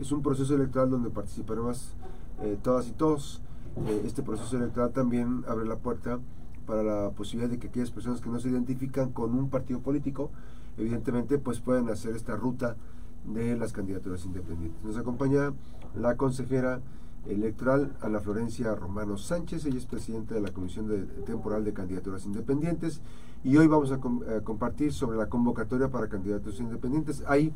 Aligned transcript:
es 0.00 0.12
un 0.12 0.22
proceso 0.22 0.54
electoral 0.54 0.90
donde 0.90 1.10
participaremos 1.10 1.94
eh, 2.42 2.58
todas 2.62 2.88
y 2.88 2.92
todos. 2.92 3.40
Eh, 3.86 4.02
este 4.04 4.22
proceso 4.22 4.56
electoral 4.56 4.92
también 4.92 5.44
abre 5.48 5.66
la 5.66 5.76
puerta 5.76 6.18
para 6.66 6.82
la 6.82 7.10
posibilidad 7.10 7.50
de 7.50 7.58
que 7.58 7.68
aquellas 7.68 7.90
personas 7.90 8.20
que 8.20 8.28
no 8.28 8.38
se 8.38 8.48
identifican 8.48 9.12
con 9.12 9.34
un 9.34 9.48
partido 9.48 9.80
político, 9.80 10.30
evidentemente, 10.76 11.38
pues 11.38 11.60
pueden 11.60 11.88
hacer 11.88 12.16
esta 12.16 12.36
ruta 12.36 12.76
de 13.24 13.56
las 13.56 13.72
candidaturas 13.72 14.24
independientes. 14.24 14.82
Nos 14.84 14.96
acompaña 14.96 15.52
la 15.94 16.16
consejera 16.16 16.80
electoral 17.28 17.96
Ana 18.02 18.20
Florencia 18.20 18.74
Romano 18.74 19.16
Sánchez, 19.16 19.64
ella 19.64 19.78
es 19.78 19.86
presidenta 19.86 20.34
de 20.34 20.40
la 20.40 20.50
Comisión 20.50 21.08
Temporal 21.24 21.64
de 21.64 21.72
Candidaturas 21.72 22.24
Independientes 22.24 23.00
y 23.42 23.56
hoy 23.56 23.66
vamos 23.66 23.90
a, 23.92 23.98
compartir 24.42 24.92
sobre 24.92 25.16
la 25.16 25.28
convocatoria 25.28 25.88
para 25.88 26.08
candidatos 26.08 26.60
independientes. 26.60 27.24
Hay 27.26 27.52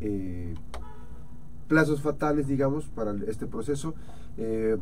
eh, 0.00 0.54
plazos 1.70 2.02
fatales, 2.02 2.48
digamos, 2.48 2.86
para 2.86 3.14
este 3.28 3.46
proceso. 3.46 3.94
Eh, 4.36 4.76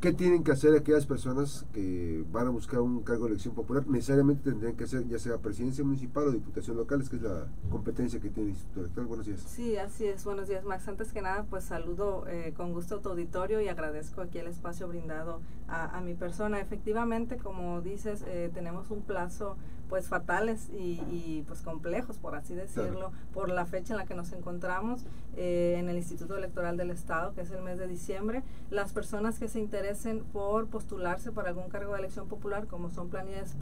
¿Qué 0.00 0.12
tienen 0.12 0.42
que 0.42 0.50
hacer 0.50 0.74
aquellas 0.74 1.04
personas 1.06 1.66
que 1.74 2.24
van 2.32 2.46
a 2.46 2.50
buscar 2.50 2.80
un 2.80 3.02
cargo 3.02 3.26
de 3.26 3.32
elección 3.32 3.54
popular? 3.54 3.86
Necesariamente 3.86 4.50
tendrían 4.50 4.74
que 4.74 4.84
hacer 4.84 5.06
ya 5.06 5.18
sea 5.18 5.38
presidencia 5.38 5.84
municipal 5.84 6.26
o 6.26 6.32
diputación 6.32 6.78
local, 6.78 7.06
que 7.08 7.16
es 7.16 7.22
la 7.22 7.46
competencia 7.70 8.18
que 8.18 8.30
tiene 8.30 8.48
el 8.48 8.54
Instituto 8.56 8.80
Electoral. 8.80 9.06
Buenos 9.06 9.26
días. 9.26 9.40
Sí, 9.42 9.76
así 9.76 10.06
es. 10.06 10.24
Buenos 10.24 10.48
días, 10.48 10.64
Max. 10.64 10.88
Antes 10.88 11.12
que 11.12 11.20
nada, 11.20 11.44
pues 11.48 11.64
saludo 11.64 12.26
eh, 12.26 12.54
con 12.56 12.72
gusto 12.72 12.96
a 12.96 13.00
tu 13.02 13.10
auditorio 13.10 13.60
y 13.60 13.68
agradezco 13.68 14.22
aquí 14.22 14.38
el 14.38 14.46
espacio 14.46 14.88
brindado 14.88 15.40
a, 15.68 16.00
mi 16.00 16.14
persona. 16.14 16.60
Efectivamente, 16.60 17.36
como 17.36 17.82
dices, 17.82 18.24
eh, 18.26 18.50
tenemos 18.52 18.90
un 18.90 19.02
plazo 19.02 19.56
pues 19.92 20.08
fatales 20.08 20.70
y, 20.72 21.44
pues 21.46 21.60
complejos, 21.60 22.16
por 22.16 22.34
así 22.34 22.54
decirlo, 22.54 23.12
por 23.34 23.50
la 23.50 23.66
fecha 23.66 23.92
en 23.92 23.98
la 23.98 24.06
que 24.06 24.14
nos 24.14 24.32
encontramos 24.32 25.04
eh, 25.36 25.76
en 25.76 25.90
el 25.90 25.98
Instituto 25.98 26.34
Electoral 26.34 26.78
del 26.78 26.90
Estado, 26.90 27.34
que 27.34 27.42
es 27.42 27.50
el 27.50 27.60
mes 27.60 27.76
de 27.76 27.86
diciembre. 27.86 28.42
Las 28.70 28.94
personas 28.94 29.38
que 29.38 29.48
se 29.48 29.60
interesen 29.60 30.20
por 30.20 30.68
postularse 30.68 31.30
para 31.30 31.50
algún 31.50 31.68
cargo 31.68 31.92
de 31.92 31.98
elección 31.98 32.26
popular, 32.26 32.68
como 32.68 32.88
son 32.88 33.10
planillas, 33.10 33.54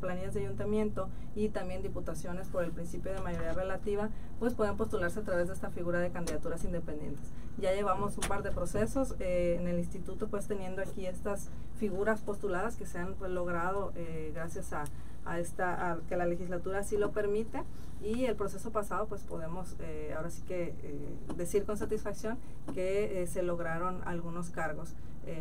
planillas 0.00 0.34
de 0.34 0.40
ayuntamiento 0.40 1.08
y 1.34 1.48
también 1.48 1.82
diputaciones 1.82 2.48
por 2.48 2.64
el 2.64 2.70
principio 2.70 3.14
de 3.14 3.22
mayoría 3.22 3.54
relativa, 3.54 4.10
pues 4.38 4.52
pueden 4.52 4.76
postularse 4.76 5.20
a 5.20 5.22
través 5.22 5.48
de 5.48 5.54
esta 5.54 5.70
figura 5.70 6.00
de 6.00 6.10
candidaturas 6.10 6.64
independientes. 6.64 7.32
Ya 7.56 7.72
llevamos 7.72 8.18
un 8.18 8.28
par 8.28 8.42
de 8.42 8.52
procesos 8.52 9.14
eh, 9.20 9.56
en 9.58 9.66
el 9.66 9.78
instituto, 9.78 10.28
pues 10.28 10.48
teniendo 10.48 10.82
aquí 10.82 11.06
estas 11.06 11.48
figuras 11.78 12.20
postuladas 12.20 12.76
que 12.76 12.84
se 12.84 12.98
han 12.98 13.14
pues, 13.14 13.30
logrado 13.30 13.92
eh, 13.96 14.32
gracias 14.34 14.74
a 14.74 14.84
a 15.24 15.38
esta 15.38 15.98
que 16.08 16.16
la 16.16 16.26
legislatura 16.26 16.82
sí 16.82 16.96
lo 16.96 17.12
permite 17.12 17.62
y 18.02 18.24
el 18.26 18.36
proceso 18.36 18.70
pasado 18.70 19.06
pues 19.06 19.22
podemos 19.22 19.76
eh, 19.80 20.14
ahora 20.16 20.30
sí 20.30 20.42
que 20.42 20.74
eh, 20.82 21.16
decir 21.36 21.64
con 21.64 21.76
satisfacción 21.76 22.38
que 22.74 23.22
eh, 23.22 23.26
se 23.26 23.42
lograron 23.42 24.00
algunos 24.04 24.50
cargos 24.50 24.94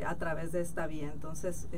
a 0.06 0.16
través 0.16 0.52
de 0.52 0.60
esta 0.60 0.86
vía. 0.86 1.10
Entonces 1.14 1.70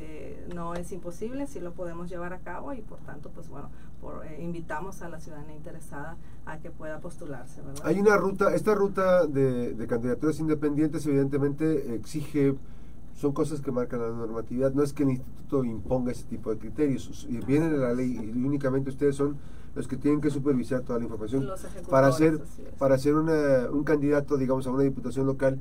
no 0.55 0.73
es 0.73 0.91
imposible 0.91 1.45
sí 1.45 1.59
lo 1.59 1.73
podemos 1.73 2.09
llevar 2.09 2.33
a 2.33 2.39
cabo 2.39 2.73
y 2.73 2.81
por 2.81 2.97
tanto 3.01 3.29
pues 3.29 3.49
bueno 3.49 3.69
por, 4.01 4.25
invitamos 4.39 5.03
a 5.03 5.09
la 5.09 5.19
ciudadanía 5.19 5.55
interesada 5.55 6.17
a 6.47 6.57
que 6.57 6.71
pueda 6.71 6.99
postularse 7.01 7.61
hay 7.83 7.99
una 7.99 8.17
ruta 8.17 8.55
esta 8.55 8.73
ruta 8.73 9.27
de, 9.27 9.75
de 9.75 9.85
candidaturas 9.85 10.39
independientes 10.39 11.05
evidentemente 11.05 11.93
exige 11.93 12.55
son 13.19 13.33
cosas 13.33 13.59
que 13.59 13.69
marcan 13.69 13.99
la 13.99 14.09
normatividad. 14.11 14.73
No 14.73 14.81
es 14.81 14.93
que 14.93 15.03
el 15.03 15.09
instituto 15.09 15.65
imponga 15.65 16.13
ese 16.13 16.23
tipo 16.23 16.51
de 16.51 16.57
criterios. 16.57 17.27
Vienen 17.45 17.71
de 17.71 17.77
la 17.77 17.93
ley 17.93 18.17
y 18.17 18.45
únicamente 18.45 18.89
ustedes 18.89 19.17
son 19.17 19.35
los 19.75 19.89
que 19.89 19.97
tienen 19.97 20.21
que 20.21 20.29
supervisar 20.29 20.81
toda 20.83 20.99
la 20.99 21.05
información 21.05 21.45
para 21.89 22.07
hacer 22.07 22.39
para 22.77 22.97
ser 22.97 23.15
un 23.15 23.83
candidato, 23.83 24.37
digamos, 24.37 24.65
a 24.67 24.71
una 24.71 24.83
diputación 24.83 25.27
local, 25.27 25.59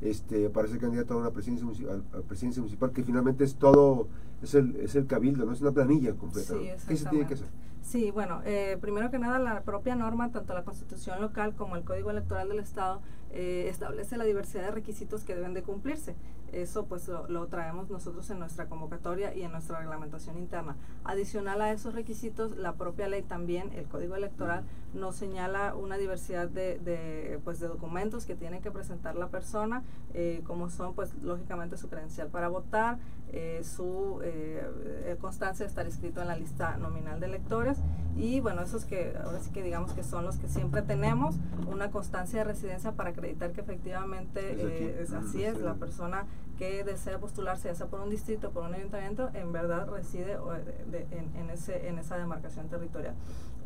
este, 0.00 0.50
para 0.50 0.68
ser 0.68 0.78
candidato 0.78 1.14
a 1.14 1.16
una 1.16 1.30
presidencia 1.32 1.66
municipal, 1.66 2.04
a 2.12 2.20
presidencia 2.20 2.62
municipal 2.62 2.92
que 2.92 3.02
finalmente 3.02 3.42
es 3.42 3.56
todo, 3.56 4.06
es 4.40 4.54
el, 4.54 4.76
es 4.76 4.94
el 4.94 5.06
cabildo, 5.06 5.44
no 5.44 5.52
es 5.52 5.60
una 5.60 5.72
planilla 5.72 6.14
completa. 6.14 6.54
¿Qué 6.86 6.96
se 6.96 7.06
tiene 7.06 7.26
que 7.26 7.34
hacer? 7.34 7.48
Sí, 7.82 8.10
bueno, 8.12 8.40
eh, 8.44 8.78
primero 8.80 9.10
que 9.10 9.18
nada 9.18 9.38
la 9.38 9.62
propia 9.62 9.96
norma, 9.96 10.30
tanto 10.30 10.54
la 10.54 10.62
constitución 10.62 11.20
local 11.20 11.54
como 11.56 11.76
el 11.76 11.82
código 11.82 12.10
electoral 12.10 12.48
del 12.48 12.60
Estado, 12.60 13.00
eh, 13.32 13.66
establece 13.68 14.16
la 14.16 14.24
diversidad 14.24 14.64
de 14.64 14.70
requisitos 14.70 15.24
que 15.24 15.34
deben 15.34 15.54
de 15.54 15.62
cumplirse. 15.62 16.14
Eso 16.52 16.86
pues 16.86 17.08
lo, 17.08 17.46
traemos 17.46 17.90
nosotros 17.90 18.28
en 18.30 18.38
nuestra 18.38 18.66
convocatoria 18.66 19.34
y 19.34 19.42
en 19.42 19.52
nuestra 19.52 19.78
reglamentación 19.78 20.38
interna. 20.38 20.76
Adicional 21.04 21.60
a 21.62 21.72
esos 21.72 21.94
requisitos, 21.94 22.56
la 22.56 22.74
propia 22.74 23.08
ley 23.08 23.22
también, 23.22 23.72
el 23.74 23.86
código 23.86 24.16
electoral, 24.16 24.64
nos 24.94 25.16
señala 25.16 25.74
una 25.74 25.96
diversidad 25.96 26.48
de, 26.48 27.40
pues, 27.44 27.60
de 27.60 27.68
documentos 27.68 28.24
que 28.26 28.34
tiene 28.34 28.60
que 28.60 28.70
presentar 28.70 29.16
la 29.16 29.28
persona, 29.28 29.82
eh, 30.14 30.42
como 30.44 30.70
son 30.70 30.94
pues 30.94 31.14
lógicamente 31.22 31.76
su 31.76 31.88
credencial 31.88 32.28
para 32.28 32.48
votar, 32.48 32.98
eh, 33.32 33.62
su 33.62 34.20
eh, 34.24 35.16
constancia 35.20 35.64
de 35.64 35.68
estar 35.68 35.86
inscrito 35.86 36.20
en 36.20 36.28
la 36.28 36.36
lista 36.36 36.76
nominal 36.78 37.20
de 37.20 37.26
electores. 37.26 37.78
Y 38.16 38.40
bueno, 38.40 38.62
esos 38.62 38.84
que 38.84 39.16
ahora 39.24 39.40
sí 39.40 39.50
que 39.50 39.62
digamos 39.62 39.92
que 39.92 40.02
son 40.02 40.24
los 40.24 40.36
que 40.36 40.48
siempre 40.48 40.82
tenemos, 40.82 41.36
una 41.68 41.90
constancia 41.90 42.40
de 42.40 42.44
residencia 42.44 42.92
para 42.92 43.10
acreditar 43.10 43.52
que 43.52 43.60
efectivamente 43.60 45.00
es 45.00 45.12
así 45.12 45.44
es, 45.44 45.60
la 45.60 45.74
persona 45.74 46.26
que 46.58 46.84
desea 46.84 47.18
postularse, 47.18 47.68
ya 47.68 47.74
sea 47.74 47.86
por 47.86 48.00
un 48.00 48.10
distrito, 48.10 48.50
por 48.50 48.64
un 48.64 48.74
ayuntamiento, 48.74 49.30
en 49.32 49.50
verdad 49.50 49.88
reside 49.88 50.36
en, 51.12 51.50
ese, 51.50 51.88
en 51.88 51.98
esa 51.98 52.18
demarcación 52.18 52.68
territorial. 52.68 53.14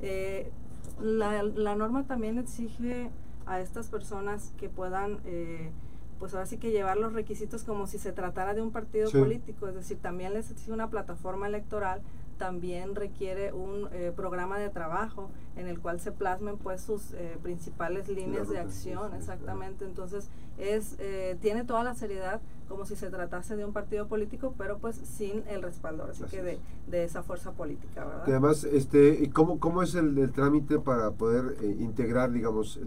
Eh, 0.00 0.52
la, 1.00 1.42
la, 1.42 1.74
norma 1.74 2.06
también 2.06 2.38
exige 2.38 3.10
a 3.46 3.60
estas 3.60 3.88
personas 3.88 4.52
que 4.56 4.68
puedan, 4.68 5.20
eh, 5.24 5.70
pues 6.18 6.34
ahora 6.34 6.46
sí 6.46 6.58
que 6.58 6.70
llevar 6.70 6.96
los 6.96 7.12
requisitos 7.12 7.64
como 7.64 7.86
si 7.86 7.98
se 7.98 8.12
tratara 8.12 8.54
de 8.54 8.62
un 8.62 8.70
partido 8.70 9.10
político, 9.10 9.68
es 9.68 9.74
decir, 9.74 9.98
también 9.98 10.34
les 10.34 10.50
exige 10.50 10.72
una 10.72 10.90
plataforma 10.90 11.46
electoral 11.46 12.00
también 12.38 12.94
requiere 12.94 13.52
un 13.52 13.88
eh, 13.92 14.12
programa 14.14 14.58
de 14.58 14.68
trabajo 14.70 15.30
en 15.56 15.66
el 15.66 15.78
cual 15.80 16.00
se 16.00 16.12
plasmen 16.12 16.56
pues 16.56 16.80
sus 16.80 17.12
eh, 17.12 17.38
principales 17.42 18.08
líneas 18.08 18.48
de 18.48 18.58
acción 18.58 19.14
exactamente. 19.14 19.84
Entonces 19.84 20.28
es 20.58 20.96
eh, 20.98 21.36
tiene 21.40 21.64
toda 21.64 21.84
la 21.84 21.94
seriedad 21.94 22.40
como 22.68 22.86
si 22.86 22.96
se 22.96 23.10
tratase 23.10 23.56
de 23.56 23.64
un 23.64 23.72
partido 23.72 24.06
político 24.06 24.54
pero 24.56 24.78
pues 24.78 24.96
sin 24.96 25.42
el 25.48 25.62
respaldo 25.62 26.04
así, 26.10 26.24
que 26.24 26.42
de, 26.42 26.58
de, 26.86 27.04
esa 27.04 27.22
fuerza 27.22 27.52
política 27.52 28.04
¿verdad? 28.04 28.22
además 28.26 28.64
este 28.64 29.30
cómo 29.30 29.58
cómo 29.60 29.82
es 29.82 29.94
el, 29.94 30.32
trámite 30.32 30.78
para 30.78 31.10
poder 31.10 31.56
integrar 31.78 32.30
digamos 32.32 32.80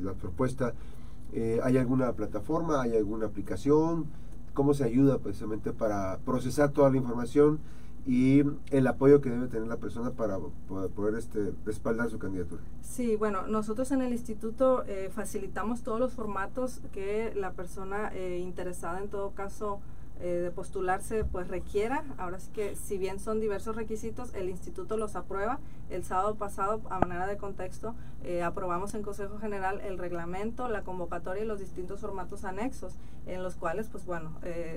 la 0.00 0.14
propuesta 0.14 0.72
hay 1.62 1.76
alguna 1.76 2.12
plataforma 2.12 2.80
hay 2.82 2.96
alguna 2.96 3.26
aplicación 3.26 4.06
cómo 4.54 4.74
se 4.74 4.84
ayuda 4.84 5.18
precisamente 5.18 5.72
para 5.72 6.18
procesar 6.24 6.70
toda 6.70 6.90
la 6.90 6.96
información 6.96 7.60
y 8.08 8.42
el 8.70 8.86
apoyo 8.86 9.20
que 9.20 9.28
debe 9.28 9.48
tener 9.48 9.68
la 9.68 9.76
persona 9.76 10.12
para 10.12 10.38
poder, 10.96 11.14
este, 11.14 11.52
respaldar 11.66 12.08
su 12.08 12.18
candidatura. 12.18 12.62
Sí, 12.80 13.16
bueno, 13.16 13.46
nosotros 13.46 13.92
en 13.92 14.00
el 14.00 14.12
instituto 14.12 14.82
eh, 14.86 15.10
facilitamos 15.14 15.82
todos 15.82 16.00
los 16.00 16.14
formatos 16.14 16.80
que 16.90 17.34
la 17.36 17.52
persona 17.52 18.10
eh, 18.14 18.38
interesada 18.38 18.98
en 19.00 19.08
todo 19.10 19.32
caso 19.32 19.80
eh, 20.20 20.40
de 20.42 20.50
postularse 20.50 21.24
pues 21.24 21.48
requiera. 21.48 22.02
Ahora 22.16 22.40
sí 22.40 22.50
que 22.54 22.76
si 22.76 22.96
bien 22.96 23.20
son 23.20 23.40
diversos 23.40 23.76
requisitos, 23.76 24.34
el 24.34 24.48
instituto 24.48 24.96
los 24.96 25.14
aprueba. 25.14 25.58
El 25.90 26.02
sábado 26.02 26.34
pasado, 26.34 26.80
a 26.88 27.00
manera 27.00 27.26
de 27.26 27.36
contexto, 27.36 27.94
aprobamos 28.44 28.92
en 28.94 29.02
Consejo 29.02 29.38
General 29.38 29.80
el 29.80 29.96
reglamento, 29.96 30.68
la 30.68 30.82
convocatoria 30.82 31.44
y 31.44 31.46
los 31.46 31.60
distintos 31.60 32.00
formatos 32.00 32.44
anexos, 32.44 32.94
en 33.26 33.42
los 33.42 33.54
cuales 33.54 33.88
pues 33.88 34.04
bueno, 34.04 34.32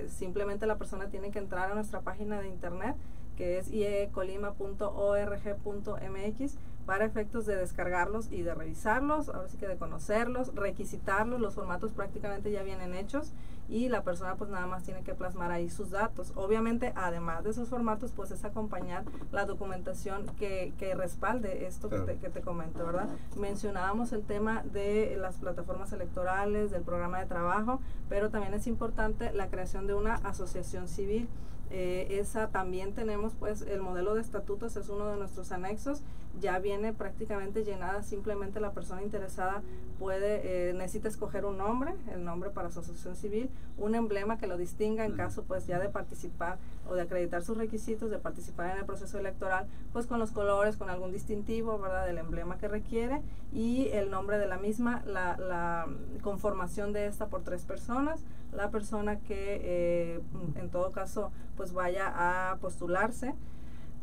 simplemente 0.08 0.66
la 0.68 0.78
persona 0.78 1.10
tiene 1.10 1.32
que 1.32 1.40
entrar 1.40 1.70
a 1.70 1.76
nuestra 1.76 2.00
página 2.00 2.40
de 2.40 2.48
internet 2.48 2.96
que 3.36 3.58
es 3.58 3.72
iecolima.org.mx 3.72 6.58
para 6.86 7.06
efectos 7.06 7.46
de 7.46 7.56
descargarlos 7.56 8.32
y 8.32 8.42
de 8.42 8.54
revisarlos, 8.54 9.30
ahora 9.30 9.48
sí 9.48 9.58
que 9.58 9.68
de 9.68 9.78
conocerlos, 9.78 10.54
requisitarlos, 10.56 11.40
los 11.40 11.54
formatos 11.54 11.92
prácticamente 11.92 12.52
ya 12.52 12.64
vienen 12.64 12.96
hechos 12.96 13.34
y 13.70 13.88
la 13.88 14.04
persona 14.04 14.36
pues 14.36 14.50
nada 14.50 14.68
más 14.68 14.84
tiene 14.84 15.04
que 15.04 15.14
plasmar 15.14 15.52
ahí 15.52 15.70
sus 15.70 15.92
datos. 15.92 16.34
Obviamente, 16.36 16.92
además 16.96 17.44
de 17.44 17.52
esos 17.52 17.70
formatos, 17.70 18.12
pues 18.12 18.32
es 18.32 18.44
acompañar 18.44 19.04
la 19.32 19.46
documentación 19.46 20.26
que, 20.38 20.74
que 20.78 20.96
respalde 20.96 21.66
esto 21.66 21.88
que, 21.88 22.00
te, 22.00 22.18
que 22.18 22.30
te 22.30 22.42
comento, 22.42 22.86
¿verdad? 22.86 23.08
Mencionábamos 23.38 24.12
el 24.12 24.24
tema 24.24 24.64
de 24.64 25.16
las 25.18 25.38
plataformas 25.38 25.94
electorales, 25.94 26.72
del 26.72 26.82
programa 26.82 27.20
de 27.20 27.28
trabajo, 27.28 27.80
pero 28.10 28.30
también 28.30 28.54
es 28.54 28.68
importante 28.68 29.32
la 29.32 29.48
creación 29.48 29.88
de 29.88 29.94
una 29.94 30.16
asociación 30.16 30.88
civil. 30.88 31.30
Eh, 31.74 32.20
esa 32.20 32.50
también 32.50 32.94
tenemos 32.94 33.34
pues 33.34 33.62
el 33.62 33.82
modelo 33.82 34.14
de 34.14 34.22
estatutos 34.22 34.76
es 34.76 34.90
uno 34.90 35.08
de 35.08 35.18
nuestros 35.18 35.52
anexos. 35.52 36.02
Ya 36.40 36.60
viene 36.60 36.94
prácticamente 36.94 37.64
llenada, 37.64 38.04
simplemente 38.04 38.60
la 38.60 38.72
persona 38.72 39.02
interesada 39.02 39.62
puede, 40.00 40.70
eh, 40.70 40.74
necesita 40.74 41.08
escoger 41.08 41.46
un 41.46 41.58
nombre, 41.58 41.94
el 42.12 42.24
nombre 42.24 42.50
para 42.50 42.72
su 42.72 42.80
asociación 42.80 43.16
civil, 43.16 43.50
un 43.78 43.96
emblema 43.96 44.38
que 44.38 44.48
lo 44.48 44.58
distinga 44.58 45.06
en 45.06 45.14
caso 45.14 45.44
pues 45.44 45.68
ya 45.68 45.78
de 45.80 45.90
participar 45.90 46.58
o 46.90 46.96
de 46.96 47.02
acreditar 47.04 47.44
sus 47.44 47.58
requisitos, 47.58 48.10
de 48.10 48.18
participar 48.18 48.72
en 48.72 48.78
el 48.78 48.86
proceso 48.86 49.20
electoral, 49.20 49.68
pues 49.94 50.08
con 50.08 50.20
los 50.20 50.32
colores, 50.32 50.78
con 50.78 50.90
algún 50.90 51.12
distintivo, 51.12 51.78
¿verdad? 51.80 52.06
Del 52.06 52.18
emblema 52.18 52.58
que 52.58 52.68
requiere 52.68 53.22
y 53.54 53.90
el 53.90 54.10
nombre 54.10 54.38
de 54.38 54.48
la 54.48 54.58
misma, 54.58 55.04
la, 55.06 55.38
la 55.38 55.88
conformación 56.22 56.94
de 56.94 57.06
esta 57.06 57.28
por 57.28 57.44
tres 57.44 57.64
personas, 57.64 58.22
la 58.52 58.70
persona 58.70 59.20
que 59.20 59.62
eh, 59.64 60.22
en 60.56 60.70
todo 60.70 60.92
caso 60.92 61.32
pues 61.58 61.74
vaya 61.74 62.12
a 62.52 62.58
postularse, 62.58 63.34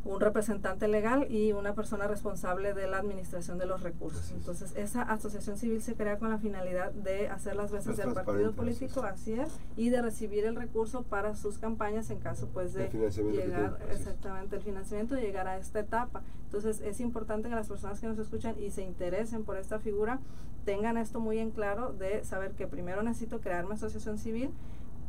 un 0.05 0.19
representante 0.19 0.87
legal 0.87 1.27
y 1.29 1.51
una 1.51 1.73
persona 1.73 2.07
responsable 2.07 2.73
de 2.73 2.87
la 2.87 2.99
administración 2.99 3.57
de 3.57 3.65
los 3.65 3.83
recursos. 3.83 4.31
Entonces, 4.31 4.73
esa 4.75 5.01
asociación 5.01 5.57
civil 5.57 5.81
se 5.81 5.95
crea 5.95 6.17
con 6.17 6.29
la 6.29 6.37
finalidad 6.37 6.91
de 6.91 7.27
hacer 7.27 7.55
las 7.55 7.71
veces 7.71 7.97
del 7.97 8.13
partido 8.13 8.53
político, 8.53 9.01
así 9.03 9.33
es, 9.33 9.49
y 9.75 9.89
de 9.89 10.01
recibir 10.01 10.45
el 10.45 10.55
recurso 10.55 11.03
para 11.03 11.35
sus 11.35 11.57
campañas 11.57 12.09
en 12.11 12.19
caso 12.19 12.47
pues 12.53 12.73
de 12.73 12.89
llegar 12.89 13.77
exactamente 13.91 14.55
el 14.55 14.61
financiamiento 14.61 15.17
y 15.17 15.21
llegar 15.21 15.47
a 15.47 15.57
esta 15.57 15.81
etapa. 15.81 16.21
Entonces, 16.45 16.81
es 16.81 16.99
importante 17.01 17.49
que 17.49 17.55
las 17.55 17.67
personas 17.67 17.99
que 17.99 18.07
nos 18.07 18.17
escuchan 18.19 18.55
y 18.57 18.71
se 18.71 18.83
interesen 18.83 19.43
por 19.43 19.57
esta 19.57 19.79
figura 19.79 20.19
tengan 20.65 20.97
esto 20.97 21.19
muy 21.19 21.39
en 21.39 21.51
claro 21.51 21.93
de 21.93 22.23
saber 22.23 22.51
que 22.51 22.67
primero 22.67 23.03
necesito 23.03 23.39
crear 23.39 23.65
mi 23.65 23.73
asociación 23.73 24.17
civil 24.17 24.51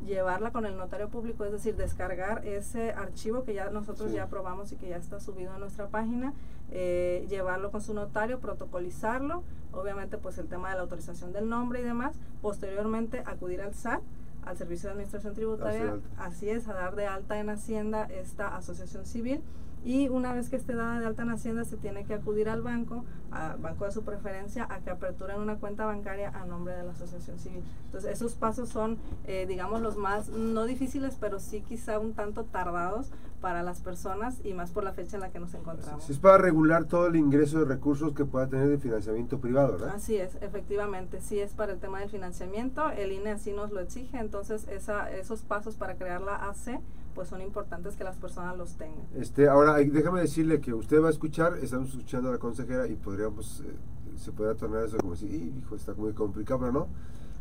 llevarla 0.06 0.50
con 0.50 0.66
el 0.66 0.76
notario 0.76 1.08
público, 1.08 1.44
es 1.44 1.52
decir, 1.52 1.76
descargar 1.76 2.46
ese 2.46 2.92
archivo 2.92 3.44
que 3.44 3.54
ya 3.54 3.70
nosotros 3.70 4.12
ya 4.12 4.24
aprobamos 4.24 4.72
y 4.72 4.76
que 4.76 4.88
ya 4.88 4.96
está 4.96 5.20
subido 5.20 5.52
a 5.52 5.58
nuestra 5.58 5.88
página, 5.88 6.32
eh, 6.70 7.26
llevarlo 7.28 7.70
con 7.70 7.80
su 7.80 7.94
notario, 7.94 8.40
protocolizarlo, 8.40 9.42
obviamente 9.72 10.18
pues 10.18 10.38
el 10.38 10.48
tema 10.48 10.70
de 10.70 10.76
la 10.76 10.82
autorización 10.82 11.32
del 11.32 11.48
nombre 11.48 11.80
y 11.80 11.84
demás, 11.84 12.16
posteriormente 12.40 13.22
acudir 13.26 13.60
al 13.60 13.74
SAT, 13.74 14.02
al 14.44 14.56
Servicio 14.56 14.88
de 14.88 14.92
Administración 14.92 15.34
Tributaria, 15.34 15.98
así 16.16 16.48
es, 16.48 16.66
a 16.68 16.72
dar 16.72 16.94
de 16.94 17.06
alta 17.06 17.38
en 17.38 17.50
Hacienda 17.50 18.04
esta 18.04 18.56
asociación 18.56 19.04
civil 19.04 19.42
y 19.84 20.08
una 20.08 20.32
vez 20.32 20.50
que 20.50 20.56
esté 20.56 20.74
dada 20.74 21.00
de 21.00 21.06
alta 21.06 21.22
en 21.22 21.30
Hacienda 21.30 21.64
se 21.64 21.76
tiene 21.76 22.04
que 22.04 22.14
acudir 22.14 22.48
al 22.48 22.62
banco, 22.62 23.04
al 23.30 23.58
banco 23.58 23.86
de 23.86 23.92
su 23.92 24.02
preferencia, 24.02 24.66
a 24.70 24.80
que 24.80 24.90
aperturen 24.90 25.40
una 25.40 25.56
cuenta 25.56 25.86
bancaria 25.86 26.30
a 26.30 26.44
nombre 26.44 26.74
de 26.74 26.84
la 26.84 26.92
asociación 26.92 27.38
civil. 27.38 27.62
Entonces 27.86 28.10
esos 28.12 28.34
pasos 28.34 28.68
son, 28.68 28.98
eh, 29.24 29.46
digamos, 29.46 29.80
los 29.80 29.96
más, 29.96 30.28
no 30.28 30.64
difíciles, 30.64 31.16
pero 31.18 31.40
sí 31.40 31.62
quizá 31.62 31.98
un 31.98 32.12
tanto 32.12 32.44
tardados 32.44 33.10
para 33.40 33.62
las 33.62 33.80
personas 33.80 34.40
y 34.44 34.52
más 34.52 34.70
por 34.70 34.84
la 34.84 34.92
fecha 34.92 35.16
en 35.16 35.22
la 35.22 35.30
que 35.30 35.40
nos 35.40 35.54
encontramos. 35.54 36.08
Es 36.10 36.18
para 36.18 36.38
regular 36.38 36.84
todo 36.84 37.06
el 37.06 37.16
ingreso 37.16 37.60
de 37.60 37.64
recursos 37.64 38.12
que 38.12 38.26
pueda 38.26 38.48
tener 38.48 38.68
de 38.68 38.78
financiamiento 38.78 39.38
privado, 39.38 39.72
¿verdad? 39.72 39.94
Así 39.94 40.16
es, 40.16 40.36
efectivamente, 40.42 41.20
sí 41.22 41.40
es 41.40 41.54
para 41.54 41.72
el 41.72 41.78
tema 41.78 42.00
del 42.00 42.10
financiamiento, 42.10 42.90
el 42.90 43.12
INE 43.12 43.30
así 43.30 43.52
nos 43.52 43.70
lo 43.70 43.80
exige, 43.80 44.18
entonces 44.18 44.68
esa, 44.68 45.10
esos 45.10 45.40
pasos 45.40 45.76
para 45.76 45.94
crear 45.94 46.20
la 46.20 46.50
AC 46.50 46.80
pues 47.14 47.28
son 47.28 47.40
importantes 47.40 47.96
que 47.96 48.04
las 48.04 48.16
personas 48.16 48.56
los 48.56 48.74
tengan. 48.74 49.04
Este, 49.14 49.48
ahora, 49.48 49.74
déjame 49.78 50.20
decirle 50.20 50.60
que 50.60 50.72
usted 50.74 51.02
va 51.02 51.08
a 51.08 51.10
escuchar, 51.10 51.58
estamos 51.62 51.90
escuchando 51.90 52.28
a 52.28 52.32
la 52.32 52.38
consejera 52.38 52.86
y 52.86 52.94
podríamos, 52.94 53.60
eh, 53.60 54.18
se 54.18 54.32
podría 54.32 54.54
tornar 54.54 54.84
eso 54.84 54.96
como 54.98 55.16
si, 55.16 55.26
hijo, 55.26 55.74
está 55.74 55.94
muy 55.94 56.12
complicado, 56.12 56.60
pero 56.60 56.72
no. 56.72 56.88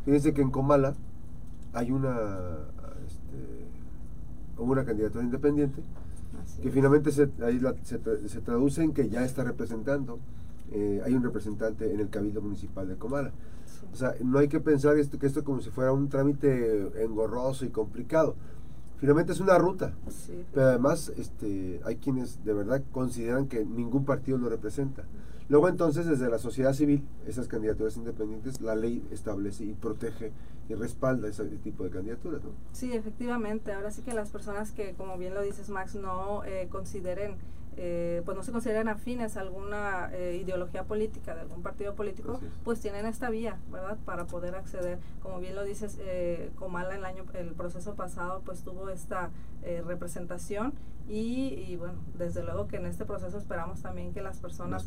Fíjense 0.04 0.32
que 0.32 0.42
en 0.42 0.50
Comala 0.50 0.94
hay 1.72 1.92
una, 1.92 2.18
este, 3.06 3.66
una 4.58 4.84
candidatura 4.84 5.24
independiente 5.24 5.82
que 6.62 6.70
finalmente 6.70 7.10
se, 7.10 7.28
ahí 7.42 7.60
se, 7.82 8.40
traduce 8.40 8.82
en 8.82 8.92
que 8.92 9.08
ya 9.08 9.24
está 9.24 9.44
representando. 9.44 10.18
Eh, 10.72 11.02
hay 11.04 11.14
un 11.14 11.22
representante 11.22 11.92
en 11.92 12.00
el 12.00 12.08
Cabildo 12.08 12.40
Municipal 12.40 12.88
de 12.88 12.96
Comala. 12.96 13.32
O 13.92 13.96
sea, 13.96 14.14
no 14.22 14.38
hay 14.38 14.48
que 14.48 14.60
pensar 14.60 14.96
esto, 14.98 15.18
que 15.18 15.26
esto 15.26 15.42
como 15.42 15.60
si 15.60 15.70
fuera 15.70 15.92
un 15.92 16.08
trámite 16.08 17.02
engorroso 17.02 17.64
y 17.64 17.70
complicado 17.70 18.36
finalmente 19.00 19.32
es 19.32 19.40
una 19.40 19.58
ruta. 19.58 19.92
Pero 20.52 20.66
además 20.66 21.12
este, 21.16 21.80
hay 21.84 21.96
quienes 21.96 22.44
de 22.44 22.52
verdad 22.52 22.82
consideran 22.92 23.48
que 23.48 23.64
ningún 23.64 24.04
partido 24.04 24.38
lo 24.38 24.48
representa. 24.48 25.04
Luego 25.48 25.68
entonces 25.68 26.06
desde 26.06 26.30
la 26.30 26.38
sociedad 26.38 26.72
civil, 26.74 27.02
esas 27.26 27.48
candidaturas 27.48 27.96
independientes, 27.96 28.60
la 28.60 28.76
ley 28.76 29.04
establece 29.10 29.64
y 29.64 29.72
protege 29.72 30.30
y 30.68 30.74
respalda 30.74 31.26
ese 31.26 31.44
tipo 31.44 31.82
de 31.82 31.90
candidaturas. 31.90 32.44
¿no? 32.44 32.50
Sí, 32.72 32.92
efectivamente. 32.92 33.72
Ahora 33.72 33.90
sí 33.90 34.02
que 34.02 34.14
las 34.14 34.30
personas 34.30 34.70
que, 34.70 34.94
como 34.94 35.18
bien 35.18 35.34
lo 35.34 35.42
dices 35.42 35.68
Max, 35.68 35.96
no 35.96 36.44
eh, 36.44 36.68
consideren 36.70 37.34
eh, 37.76 38.22
pues 38.24 38.36
no 38.36 38.42
se 38.42 38.52
consideran 38.52 38.88
afines 38.88 39.36
a 39.36 39.40
alguna 39.40 40.10
eh, 40.12 40.38
ideología 40.42 40.84
política 40.84 41.34
de 41.34 41.42
algún 41.42 41.62
partido 41.62 41.94
político, 41.94 42.40
pues 42.64 42.80
tienen 42.80 43.06
esta 43.06 43.30
vía, 43.30 43.58
¿verdad? 43.70 43.96
Para 44.04 44.26
poder 44.26 44.54
acceder. 44.54 44.98
Como 45.22 45.38
bien 45.40 45.54
lo 45.54 45.64
dices, 45.64 45.98
eh, 46.00 46.50
Comala 46.56 46.94
el 46.94 47.04
año, 47.04 47.24
el 47.34 47.52
proceso 47.54 47.94
pasado, 47.94 48.42
pues 48.44 48.62
tuvo 48.62 48.90
esta 48.90 49.30
eh, 49.62 49.82
representación 49.86 50.72
y, 51.08 51.74
bueno, 51.76 51.94
desde 52.16 52.44
luego 52.44 52.68
que 52.68 52.76
en 52.76 52.86
este 52.86 53.04
proceso 53.04 53.36
esperamos 53.36 53.82
también 53.82 54.12
que 54.12 54.22
las 54.22 54.38
personas, 54.38 54.86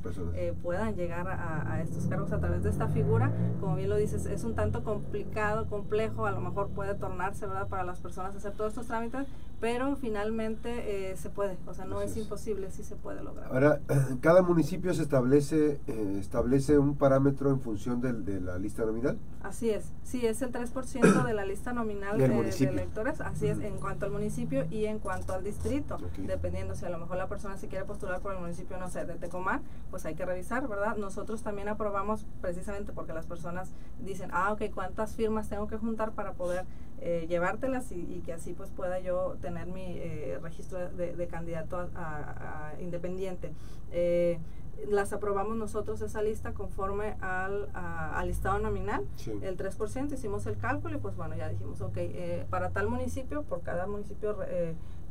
puedan 0.62 0.96
llegar 0.96 1.28
a, 1.28 1.74
a, 1.74 1.82
estos 1.82 2.06
cargos 2.08 2.32
a 2.32 2.40
través 2.40 2.64
de 2.64 2.70
esta 2.70 2.88
figura. 2.88 3.30
Como 3.60 3.76
bien 3.76 3.90
lo 3.90 3.98
dices, 3.98 4.26
es 4.28 4.46
un 4.46 4.56
tanto 4.56 4.86
complicado, 4.86 5.68
complejo, 5.68 6.26
a 6.26 6.32
lo 6.32 6.40
mejor 6.40 6.70
puede 6.70 6.96
tornarse, 6.96 7.46
¿verdad? 7.46 7.68
Para 7.68 7.84
las 7.84 8.00
personas 8.00 8.34
hacer 8.36 8.54
todos 8.54 8.70
estos 8.70 8.88
trámites, 8.88 9.28
pero 9.63 9.95
finalmente 9.95 11.12
eh, 11.12 11.15
se 11.15 11.30
puede, 11.30 11.56
o 11.65 11.74
sea, 11.74 11.86
no 11.86 12.01
es, 12.01 12.18
imposible, 12.18 12.69
sí 12.69 12.83
se 12.83 12.98
puede 12.98 13.24
lograr. 13.24 13.48
Ahora, 13.48 13.80
cada 14.19 14.42
municipio 14.42 14.94
se 14.94 15.04
establece 15.04 15.80
eh, 15.88 16.18
establece 16.19 16.77
un 16.77 16.98
parámetro 16.98 17.50
en 17.50 17.62
función 17.62 18.01
del, 18.01 18.25
de 18.25 18.42
la 18.42 18.57
lista 18.57 18.83
nominal. 18.83 19.18
Así 19.42 19.69
es, 19.69 19.94
sí, 20.04 20.25
es 20.25 20.42
el 20.42 20.51
3% 20.51 21.24
de 21.24 21.33
la 21.33 21.45
lista 21.45 21.71
nominal 21.71 22.18
de, 22.18 22.25
electores, 22.25 23.21
así 23.21 23.48
es, 23.48 23.60
en 23.60 23.77
cuanto 23.77 24.06
al 24.06 24.12
municipio 24.12 24.65
y 24.69 24.83
en 24.83 25.00
cuanto 25.00 25.31
al 25.31 25.45
distrito, 25.45 25.98
dependiendo 26.18 26.75
si 26.75 26.83
a 26.83 26.89
lo 26.89 26.98
mejor 26.98 27.15
la 27.15 27.27
persona 27.27 27.56
se 27.56 27.69
quiere 27.69 27.86
postular 27.86 28.19
por 28.19 28.33
el 28.33 28.42
municipio, 28.42 28.77
no 28.77 28.89
sé, 28.89 29.06
de 29.06 29.15
Tecomán, 29.15 29.62
pues 29.92 30.06
hay 30.06 30.15
que 30.15 30.25
revisar, 30.25 30.68
¿verdad? 30.68 30.98
Nosotros 30.98 31.42
también 31.42 31.69
aprobamos 31.69 32.25
precisamente 32.42 32.92
porque 32.92 33.13
las 33.13 33.27
personas 33.27 33.71
dicen, 34.04 34.30
ah, 34.33 34.51
ok, 34.51 34.63
¿cuántas 34.74 35.15
firmas 35.15 35.48
tengo 35.48 35.68
que 35.69 35.77
juntar 35.77 36.12
para 36.12 36.33
poder 36.33 36.65
eh, 37.01 37.25
llevártelas 37.28 37.92
y, 37.92 38.22
que 38.25 38.34
así 38.34 38.54
pues 38.54 38.69
pueda 38.69 39.00
yo 39.00 39.36
tener 39.42 39.68
mi 39.68 39.98
eh, 39.98 40.40
registro 40.42 40.90
de, 40.90 41.28
candidato 41.28 41.90
a, 41.95 42.74
independiente. 42.80 43.51
Eh, 43.92 44.40
las 44.88 45.13
aprobamos 45.13 45.56
nosotros 45.56 46.01
esa 46.01 46.22
lista 46.22 46.54
conforme 46.54 47.16
al, 47.22 47.69
al 47.74 48.28
listado 48.28 48.57
nominal, 48.60 49.06
el 49.42 49.56
3%, 49.56 50.13
hicimos 50.13 50.45
el 50.48 50.57
cálculo 50.57 50.95
y 50.95 51.00
pues 51.00 51.16
bueno, 51.16 51.36
ya 51.36 51.48
dijimos, 51.48 51.80
ok, 51.81 51.98
para 52.50 52.72
tal 52.72 52.90
municipio, 52.90 53.44
por 53.44 53.62
cada 53.62 53.86
municipio 53.86 54.38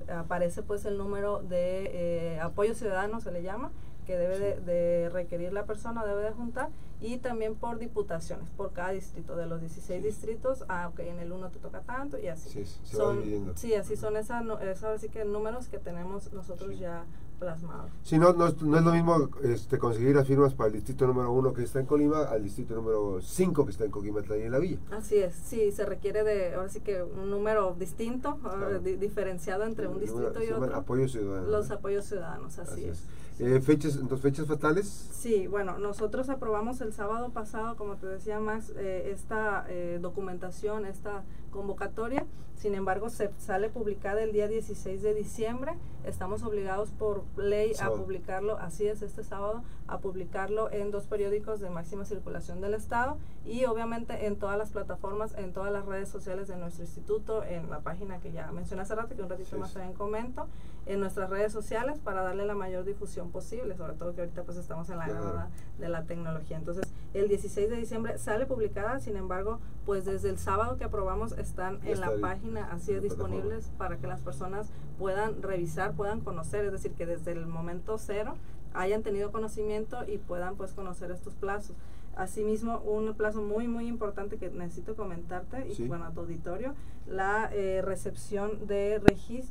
aparece 0.08 0.62
pues 0.62 0.84
el 0.84 0.98
número 0.98 1.42
de 1.42 2.38
apoyo 2.42 2.74
ciudadano, 2.74 3.20
se 3.20 3.30
le 3.30 3.42
llama, 3.42 3.70
que 4.04 4.16
debe 4.16 4.60
de, 4.60 5.08
requerir 5.10 5.52
la 5.52 5.64
persona, 5.64 6.04
debe 6.04 6.22
de 6.22 6.32
juntar, 6.32 6.70
y 7.02 7.18
también 7.18 7.56
por 7.56 7.78
diputaciones, 7.78 8.48
por 8.50 8.72
cada 8.72 8.90
distrito. 8.90 9.36
De 9.36 9.46
los 9.46 9.60
16 9.60 10.02
distritos, 10.02 10.64
ah, 10.68 10.88
ok, 10.92 11.00
en 11.00 11.18
el 11.18 11.32
uno 11.32 11.50
te 11.50 11.58
toca 11.58 11.80
tanto, 11.80 12.18
y 12.18 12.28
así. 12.28 12.48
Sí, 12.50 12.64
se 12.84 12.96
son, 12.96 13.52
sí 13.56 13.74
así 13.74 13.96
son 13.96 14.16
esas, 14.16 14.44
así 14.84 15.08
que 15.08 15.24
números 15.24 15.68
que 15.68 15.78
tenemos 15.78 16.32
nosotros 16.32 16.78
ya 16.78 17.04
plasmados. 17.40 17.90
Sí, 18.04 18.18
no, 18.18 18.32
no, 18.34 18.46
es, 18.46 18.62
lo 18.62 18.92
mismo 18.92 19.28
este, 19.42 19.76
conseguir 19.78 20.14
las 20.14 20.28
firmas 20.28 20.54
para 20.54 20.68
el 20.68 20.74
distrito 20.74 21.08
número 21.08 21.32
uno 21.32 21.52
que 21.52 21.64
está 21.64 21.80
en 21.80 21.86
Colima 21.86 22.22
al 22.22 22.44
distrito 22.44 22.74
número 22.74 23.20
5 23.20 23.64
que 23.64 23.72
está 23.72 23.84
en 23.84 23.90
Coquimatlán 23.90 24.38
y 24.38 24.42
en 24.42 24.52
la 24.52 24.58
Villa. 24.60 24.78
Así 24.92 25.16
es, 25.16 25.34
sí, 25.34 25.72
se 25.72 25.84
requiere 25.84 26.22
de, 26.22 26.54
ahora 26.54 26.68
sí 26.68 26.80
que 26.80 27.02
un 27.02 27.30
número 27.30 27.74
distinto, 27.76 28.38
ah, 28.44 28.78
diferenciado 28.80 29.64
entre 29.64 29.88
un 29.88 29.98
distrito 29.98 30.40
y 30.42 30.52
otro. 30.52 30.76
Apoyos 30.76 31.10
ciudadanos. 31.10 31.50
Los 31.50 31.70
apoyos 31.72 32.04
ciudadanos, 32.04 32.58
así, 32.60 32.84
es. 32.84 33.02
Eh, 33.38 33.60
fechas, 33.60 33.96
entonces, 33.96 34.20
fechas 34.20 34.46
fatales. 34.46 34.86
Sí, 35.12 35.46
bueno, 35.46 35.78
nosotros 35.78 36.28
aprobamos 36.28 36.80
el 36.80 36.92
sábado 36.92 37.30
pasado, 37.30 37.76
como 37.76 37.96
te 37.96 38.06
decía 38.06 38.38
Max, 38.40 38.72
eh, 38.76 39.10
esta 39.12 39.64
eh, 39.68 39.98
documentación, 40.00 40.86
esta 40.86 41.24
convocatoria. 41.52 42.26
Sin 42.56 42.74
embargo, 42.74 43.10
se 43.10 43.30
sale 43.38 43.70
publicada 43.70 44.22
el 44.22 44.32
día 44.32 44.46
16 44.46 45.02
de 45.02 45.14
diciembre. 45.14 45.74
Estamos 46.04 46.42
obligados 46.44 46.90
por 46.90 47.24
ley 47.36 47.72
a 47.80 47.90
publicarlo, 47.90 48.56
así 48.58 48.86
es, 48.86 49.02
este 49.02 49.24
sábado, 49.24 49.62
a 49.88 49.98
publicarlo 49.98 50.70
en 50.70 50.90
dos 50.90 51.06
periódicos 51.06 51.60
de 51.60 51.70
máxima 51.70 52.04
circulación 52.04 52.60
del 52.60 52.74
Estado 52.74 53.18
y 53.44 53.64
obviamente 53.64 54.26
en 54.26 54.36
todas 54.36 54.56
las 54.56 54.70
plataformas, 54.70 55.34
en 55.36 55.52
todas 55.52 55.72
las 55.72 55.86
redes 55.86 56.08
sociales 56.08 56.48
de 56.48 56.56
nuestro 56.56 56.84
instituto, 56.84 57.42
en 57.42 57.68
la 57.68 57.80
página 57.80 58.20
que 58.20 58.30
ya 58.30 58.50
mencioné 58.52 58.82
hace 58.82 58.94
rato, 58.94 59.16
que 59.16 59.22
un 59.22 59.28
ratito 59.28 59.58
más 59.58 59.72
también 59.72 59.94
comento, 59.94 60.46
en 60.86 61.00
nuestras 61.00 61.30
redes 61.30 61.52
sociales 61.52 61.98
para 61.98 62.22
darle 62.22 62.46
la 62.46 62.54
mayor 62.54 62.84
difusión 62.84 63.30
posible, 63.30 63.76
sobre 63.76 63.94
todo 63.94 64.14
que 64.14 64.22
ahorita 64.22 64.44
pues 64.44 64.56
estamos 64.56 64.88
en 64.90 64.98
la 64.98 65.06
era 65.06 65.48
de 65.78 65.88
la 65.88 66.04
tecnología. 66.04 66.56
Entonces, 66.56 66.92
el 67.14 67.28
16 67.28 67.70
de 67.70 67.76
diciembre 67.76 68.18
sale 68.18 68.46
publicada, 68.46 68.98
sin 69.00 69.16
embargo, 69.16 69.58
pues 69.84 70.04
desde 70.04 70.30
el 70.30 70.38
sábado 70.38 70.76
que 70.78 70.84
aprobamos 70.84 71.32
están 71.42 71.80
en 71.84 72.00
la 72.00 72.12
página 72.20 72.68
así 72.72 72.94
disponibles 72.94 73.70
para 73.76 73.98
que 73.98 74.06
las 74.06 74.20
personas 74.20 74.70
puedan 74.98 75.42
revisar, 75.42 75.92
puedan 75.92 76.20
conocer, 76.20 76.64
es 76.64 76.72
decir, 76.72 76.92
que 76.92 77.06
desde 77.06 77.32
el 77.32 77.46
momento 77.46 77.98
cero 77.98 78.36
hayan 78.74 79.02
tenido 79.02 79.32
conocimiento 79.32 80.08
y 80.08 80.18
puedan 80.18 80.56
pues 80.56 80.72
conocer 80.72 81.10
estos 81.10 81.34
plazos. 81.34 81.76
Asimismo, 82.14 82.80
un 82.80 83.14
plazo 83.14 83.40
muy, 83.40 83.68
muy 83.68 83.86
importante 83.86 84.36
que 84.36 84.50
necesito 84.50 84.94
comentarte, 84.96 85.66
y 85.66 85.88
bueno, 85.88 86.04
a 86.04 86.10
tu 86.10 86.20
auditorio, 86.20 86.74
la 87.06 87.50
eh, 87.52 87.80
recepción 87.82 88.66
de, 88.66 89.00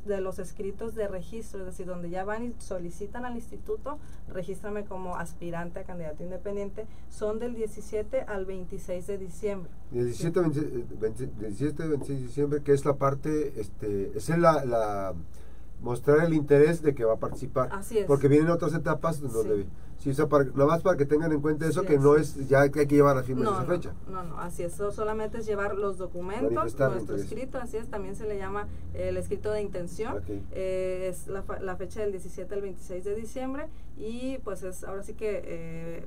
de 0.06 0.20
los 0.20 0.38
escritos 0.38 0.94
de 0.94 1.08
registro, 1.08 1.60
es 1.60 1.66
decir, 1.66 1.86
donde 1.86 2.08
ya 2.08 2.24
van 2.24 2.44
y 2.44 2.54
solicitan 2.58 3.24
al 3.24 3.34
instituto, 3.34 3.98
regístrame 4.28 4.84
como 4.84 5.16
aspirante 5.16 5.80
a 5.80 5.84
candidato 5.84 6.22
independiente, 6.22 6.86
son 7.10 7.38
del 7.38 7.54
17 7.54 8.22
al 8.22 8.46
26 8.46 9.06
de 9.06 9.18
diciembre. 9.18 9.70
17, 9.90 10.40
26 10.40 11.76
de 11.76 12.14
diciembre, 12.14 12.62
que 12.62 12.72
es 12.72 12.84
la 12.84 12.94
parte, 12.94 13.60
este, 13.60 14.16
es 14.16 14.28
la, 14.28 14.64
la 14.64 15.14
mostrar 15.82 16.24
el 16.24 16.32
interés 16.32 16.80
de 16.80 16.94
que 16.94 17.04
va 17.04 17.14
a 17.14 17.18
participar. 17.18 17.68
Así 17.72 17.98
es. 17.98 18.06
Porque 18.06 18.28
vienen 18.28 18.50
otras 18.50 18.72
etapas 18.74 19.20
donde... 19.20 19.62
Sí, 19.62 19.66
o 20.10 20.28
para, 20.28 20.44
nada 20.44 20.66
más 20.66 20.82
para 20.82 20.96
que 20.96 21.06
tengan 21.06 21.32
en 21.32 21.40
cuenta 21.40 21.66
eso, 21.66 21.82
que 21.82 21.98
no 21.98 22.16
es 22.16 22.48
ya 22.48 22.68
que 22.70 22.80
hay 22.80 22.86
que 22.86 22.96
llevar 22.96 23.16
a 23.16 23.22
fin 23.22 23.40
esa 23.40 23.64
fecha. 23.64 23.92
No, 24.10 24.22
no, 24.24 24.38
así 24.38 24.62
es. 24.62 24.74
solamente 24.74 25.38
es 25.38 25.46
llevar 25.46 25.76
los 25.76 25.98
documentos, 25.98 26.52
nuestro 26.52 27.16
escrito, 27.16 27.58
así 27.58 27.76
es. 27.76 27.88
También 27.88 28.16
se 28.16 28.26
le 28.26 28.36
llama 28.36 28.66
el 28.94 29.16
escrito 29.16 29.50
de 29.52 29.62
intención. 29.62 30.22
Eh, 30.52 31.08
es 31.10 31.28
la, 31.28 31.44
la, 31.60 31.76
fecha 31.76 32.00
del 32.00 32.12
17 32.12 32.54
al 32.54 32.62
26 32.62 33.04
de 33.04 33.14
diciembre. 33.14 33.68
Y 33.96 34.38
pues 34.38 34.62
es 34.62 34.84
ahora 34.84 35.02
sí 35.02 35.14
que 35.14 35.42
eh, 35.44 36.04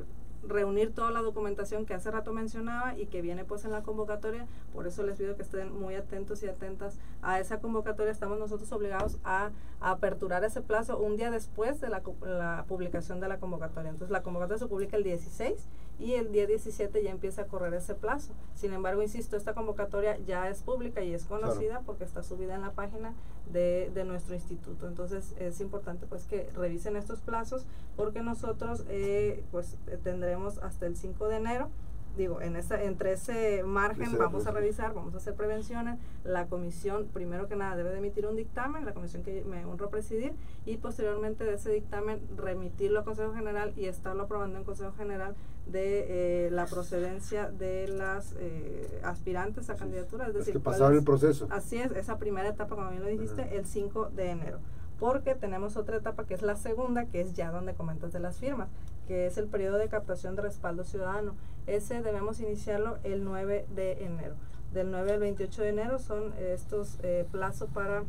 reunir 0.48 0.94
toda 0.94 1.12
la 1.12 1.22
documentación 1.22 1.86
que 1.86 1.94
hace 1.94 2.12
rato 2.12 2.34
mencionaba 2.34 2.98
y 2.98 3.08
que 3.08 3.22
viene 3.22 3.46
pues 3.46 3.66
en 3.66 3.72
la 3.72 3.84
convocatoria. 3.84 4.48
Por 4.74 4.88
eso 4.88 5.04
les 5.04 5.18
pido 5.18 5.36
que 5.36 5.42
estén 5.42 5.78
muy 5.78 5.96
atentos 5.96 6.44
y 6.44 6.48
atentas 6.48 6.98
a 7.22 7.40
esa 7.40 7.60
convocatoria. 7.60 8.12
Estamos 8.12 8.40
nosotros 8.40 8.72
obligados 8.72 9.18
a, 9.24 9.52
aperturar 9.82 10.44
ese 10.44 10.62
plazo 10.62 10.98
un 10.98 11.16
día 11.16 11.30
después 11.30 11.80
de 11.80 11.90
la, 11.90 12.02
la, 12.22 12.66
publicación 12.68 13.20
de 13.20 13.28
la 13.28 13.38
convocatoria. 13.38 13.92
Entonces 13.92 14.12
la 14.12 14.24
convocatoria 14.24 14.60
se 14.60 14.68
publica 14.68 14.98
el 14.98 15.04
16 15.04 15.68
y 16.00 16.14
el 16.14 16.32
día 16.32 16.46
17 16.46 17.04
ya 17.04 17.12
empieza 17.12 17.44
a 17.44 17.46
correr 17.48 17.74
ese 17.74 17.96
plazo. 17.96 18.34
Sin 18.54 18.74
embargo, 18.74 19.02
insisto, 19.02 19.38
esta 19.38 19.54
convocatoria 19.54 20.18
ya 20.26 20.50
es 20.50 20.62
pública 20.62 21.04
y 21.04 21.14
es 21.14 21.26
conocida 21.26 21.82
porque 21.86 22.04
está 22.04 22.24
subida 22.24 22.56
en 22.56 22.62
la 22.62 22.72
página 22.72 23.14
de, 23.52 23.92
de, 23.94 24.04
nuestro 24.04 24.36
instituto. 24.36 24.88
Entonces 24.88 25.36
es 25.40 25.62
importante 25.62 26.06
pues 26.06 26.26
que 26.26 26.50
revisen 26.56 26.96
estos 26.96 27.22
plazos 27.22 27.66
porque 27.96 28.22
nosotros 28.22 28.84
eh, 28.90 29.44
pues 29.52 29.78
tendremos 30.04 30.58
hasta 30.60 30.86
el 30.86 30.98
5 30.98 31.28
de 31.28 31.38
enero 31.38 31.70
digo, 32.18 32.42
en 32.42 32.56
esa, 32.56 32.82
entre 32.82 33.14
ese 33.14 33.64
margen 33.64 34.18
vamos 34.18 34.48
a 34.48 34.52
revisar, 34.52 34.94
vamos 34.94 35.14
a 35.14 35.18
hacer 35.18 35.36
prevenciones. 35.36 36.00
La 36.24 36.48
comisión, 36.48 37.08
primero 37.14 37.48
que 37.48 37.56
nada, 37.56 37.76
debe 37.76 37.90
de 37.90 37.98
emitir 37.98 38.26
un 38.26 38.36
dictamen, 38.36 38.86
la 38.86 38.94
comisión 38.94 39.24
que 39.24 39.44
me 39.44 39.66
honro 39.66 39.90
presidir, 39.90 40.34
y 40.66 40.78
posteriormente 40.78 41.44
de 41.44 41.56
ese 41.56 41.72
dictamen 41.72 42.22
remitirlo 42.38 43.00
al 43.00 43.06
Consejo 43.06 43.34
General 43.34 43.74
y 43.76 43.86
estarlo 43.86 44.24
aprobando 44.24 44.58
en 44.58 44.64
Consejo 44.64 44.94
General 44.94 45.36
de 45.68 46.46
eh, 46.48 46.52
la 46.52 46.66
procedencia 46.66 47.50
de 47.50 47.88
las 47.88 48.36
eh, 48.40 49.02
aspirantes 49.04 49.70
a 49.70 49.76
candidaturas. 49.76 50.30
Es 50.30 50.36
decir, 50.36 50.54
que 50.54 50.60
pasaron 50.60 50.98
el 50.98 51.04
proceso. 51.04 51.48
Así 51.50 51.78
es, 51.78 51.92
esa 51.92 52.18
primera 52.18 52.50
etapa, 52.50 52.76
como 52.76 52.90
bien 52.90 53.02
lo 53.02 53.10
dijiste, 53.10 53.58
el 53.58 53.66
5 53.66 54.12
de 54.16 54.30
enero 54.30 54.60
porque 55.00 55.36
tenemos 55.36 55.78
otra 55.78 55.98
etapa 55.98 56.26
que 56.26 56.34
es 56.34 56.42
la 56.42 56.56
segunda, 56.56 57.06
que 57.06 57.22
es 57.22 57.34
ya 57.34 57.52
donde 57.52 57.74
comentas 57.74 58.14
de 58.14 58.20
las 58.20 58.38
firmas, 58.38 58.70
que 59.08 59.28
es 59.28 59.38
el 59.38 59.48
periodo 59.48 59.78
de 59.78 59.90
captación 59.90 60.36
de 60.36 60.44
respaldo 60.44 60.84
ciudadano. 60.84 61.36
Ese 61.68 62.02
debemos 62.02 62.40
iniciarlo 62.40 62.98
el 63.04 63.24
9 63.24 63.66
de 63.76 64.06
enero. 64.06 64.36
Del 64.74 64.92
9 64.92 65.14
al 65.14 65.20
28 65.20 65.62
de 65.62 65.70
enero 65.70 66.00
son 66.00 66.34
estos 66.40 66.98
eh, 67.04 67.26
plazos 67.32 67.70
para 67.70 68.04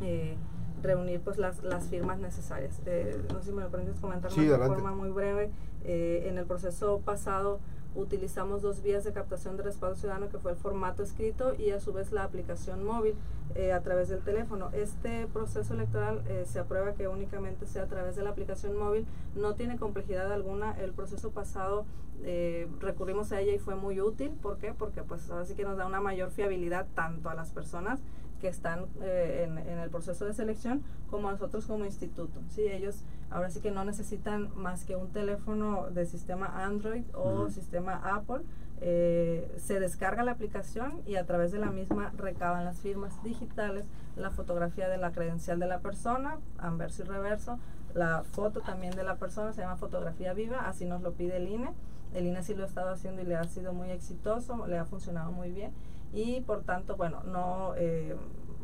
eh, 0.00 0.36
reunir 0.82 1.20
pues 1.20 1.38
las, 1.38 1.62
las 1.62 1.88
firmas 1.88 2.18
necesarias. 2.18 2.80
Eh, 2.86 3.20
no 3.32 3.40
sé 3.40 3.46
si 3.46 3.52
me 3.52 3.62
lo 3.62 3.70
permites 3.70 4.00
comentar 4.00 4.30
de 4.30 4.58
forma 4.58 4.92
muy 4.92 5.10
breve. 5.10 5.50
Eh, 5.84 6.26
en 6.28 6.38
el 6.38 6.46
proceso 6.46 7.00
pasado 7.04 7.60
utilizamos 7.94 8.62
dos 8.62 8.82
vías 8.82 9.04
de 9.04 9.12
captación 9.12 9.56
de 9.56 9.62
respaldo 9.62 9.96
ciudadano, 9.96 10.28
que 10.28 10.38
fue 10.38 10.52
el 10.52 10.56
formato 10.56 11.02
escrito 11.02 11.54
y 11.54 11.70
a 11.70 11.80
su 11.80 11.92
vez 11.92 12.12
la 12.12 12.24
aplicación 12.24 12.84
móvil 12.84 13.14
eh, 13.54 13.72
a 13.72 13.80
través 13.80 14.08
del 14.08 14.20
teléfono. 14.20 14.70
Este 14.72 15.26
proceso 15.26 15.74
electoral 15.74 16.22
eh, 16.28 16.44
se 16.46 16.58
aprueba 16.58 16.94
que 16.94 17.08
únicamente 17.08 17.66
sea 17.66 17.82
a 17.82 17.86
través 17.86 18.16
de 18.16 18.22
la 18.22 18.30
aplicación 18.30 18.76
móvil, 18.76 19.06
no 19.34 19.54
tiene 19.54 19.76
complejidad 19.76 20.32
alguna. 20.32 20.72
El 20.80 20.92
proceso 20.92 21.30
pasado 21.30 21.84
eh, 22.24 22.68
recurrimos 22.80 23.32
a 23.32 23.40
ella 23.40 23.52
y 23.52 23.58
fue 23.58 23.74
muy 23.74 24.00
útil. 24.00 24.30
¿Por 24.30 24.58
qué? 24.58 24.72
Porque 24.72 25.02
pues 25.02 25.30
ahora 25.30 25.44
sí 25.44 25.54
que 25.54 25.64
nos 25.64 25.76
da 25.76 25.86
una 25.86 26.00
mayor 26.00 26.30
fiabilidad 26.30 26.86
tanto 26.94 27.28
a 27.28 27.34
las 27.34 27.50
personas 27.50 28.00
que 28.42 28.48
están 28.48 28.86
eh, 29.00 29.48
en, 29.48 29.78
el 29.78 29.88
proceso 29.88 30.26
de 30.26 30.34
selección 30.34 30.82
como 31.08 31.30
nosotros 31.30 31.64
como 31.64 31.86
instituto. 31.86 32.40
¿sí? 32.50 32.62
Ellos 32.62 33.04
ahora 33.30 33.50
sí 33.50 33.60
que 33.60 33.70
no 33.70 33.84
necesitan 33.84 34.50
más 34.56 34.84
que 34.84 34.96
un 34.96 35.12
teléfono 35.12 35.88
de 35.90 36.04
sistema 36.06 36.64
Android 36.64 37.04
o 37.14 37.48
sistema 37.48 38.02
Apple. 38.04 38.42
Eh, 38.80 39.48
se 39.58 39.78
descarga 39.78 40.24
la 40.24 40.32
aplicación 40.32 41.02
y 41.06 41.14
a 41.14 41.24
través 41.24 41.52
de 41.52 41.58
la 41.58 41.70
misma 41.70 42.12
recaban 42.18 42.64
las 42.64 42.80
firmas 42.80 43.22
digitales, 43.22 43.86
la 44.16 44.32
fotografía 44.32 44.88
de 44.88 44.98
la 44.98 45.12
credencial 45.12 45.60
de 45.60 45.68
la 45.68 45.78
persona, 45.78 46.38
anverso 46.58 47.04
y 47.04 47.06
reverso, 47.06 47.60
la 47.94 48.24
foto 48.24 48.60
también 48.60 48.96
de 48.96 49.04
la 49.04 49.16
persona, 49.16 49.52
se 49.52 49.60
llama 49.60 49.76
fotografía 49.76 50.32
viva, 50.32 50.68
así 50.68 50.84
nos 50.84 51.00
lo 51.00 51.12
pide 51.12 51.36
el 51.36 51.46
INE. 51.46 51.70
El 52.12 52.26
INE 52.26 52.42
sí 52.42 52.54
lo 52.54 52.64
ha 52.64 52.66
estado 52.66 52.90
haciendo 52.90 53.22
y 53.22 53.24
le 53.24 53.36
ha 53.36 53.44
sido 53.44 53.72
muy 53.72 53.90
exitoso, 53.90 54.66
le 54.66 54.78
ha 54.78 54.84
funcionado 54.84 55.30
muy 55.30 55.52
bien 55.52 55.72
y 56.12 56.40
por 56.42 56.62
tanto, 56.64 56.96
bueno, 56.96 57.22
no, 57.24 57.74
eh, 57.76 58.16